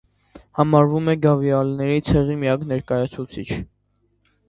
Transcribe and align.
Համարվում 0.59 1.11
է 1.13 1.15
գավիալների 1.27 2.01
ցեղի 2.09 2.41
միակ 2.47 2.67
ներկայացուցիչ։ 2.75 3.49